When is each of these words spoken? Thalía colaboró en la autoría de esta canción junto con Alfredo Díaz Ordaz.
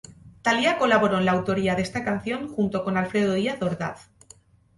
Thalía 0.41 0.79
colaboró 0.79 1.19
en 1.19 1.25
la 1.25 1.33
autoría 1.33 1.75
de 1.75 1.83
esta 1.83 2.03
canción 2.03 2.47
junto 2.51 2.83
con 2.83 2.97
Alfredo 2.97 3.33
Díaz 3.35 3.61
Ordaz. 3.61 4.09